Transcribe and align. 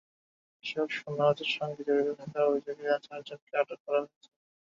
এসব 0.63 0.87
সোনা 0.97 1.23
পাচারের 1.27 1.51
সঙ্গে 1.55 1.81
জড়িত 1.87 2.09
থাকার 2.19 2.43
অভিযোগে 2.49 2.85
চারজনকে 3.05 3.53
আটক 3.61 3.79
করা 3.85 3.99
হয়েছে। 4.01 4.29